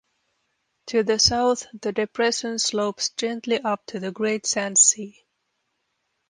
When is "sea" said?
4.79-5.27